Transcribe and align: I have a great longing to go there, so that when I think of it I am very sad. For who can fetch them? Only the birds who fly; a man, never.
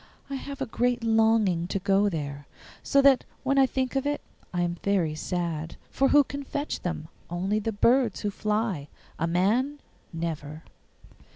I 0.31 0.33
have 0.33 0.61
a 0.61 0.65
great 0.65 1.03
longing 1.03 1.67
to 1.67 1.77
go 1.77 2.09
there, 2.09 2.47
so 2.81 3.03
that 3.03 3.23
when 3.43 3.59
I 3.59 3.67
think 3.67 3.95
of 3.95 4.07
it 4.07 4.21
I 4.51 4.61
am 4.63 4.77
very 4.83 5.13
sad. 5.13 5.75
For 5.91 6.07
who 6.07 6.23
can 6.23 6.43
fetch 6.43 6.79
them? 6.81 7.07
Only 7.29 7.59
the 7.59 7.71
birds 7.71 8.21
who 8.21 8.31
fly; 8.31 8.87
a 9.19 9.27
man, 9.27 9.79
never. 10.11 10.63